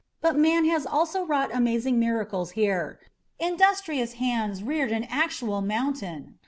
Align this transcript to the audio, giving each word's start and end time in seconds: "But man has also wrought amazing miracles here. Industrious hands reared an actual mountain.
"But 0.19 0.35
man 0.35 0.65
has 0.65 0.87
also 0.87 1.23
wrought 1.23 1.53
amazing 1.53 1.99
miracles 1.99 2.53
here. 2.57 2.97
Industrious 3.37 4.13
hands 4.13 4.63
reared 4.63 4.91
an 4.91 5.03
actual 5.11 5.61
mountain. 5.61 6.39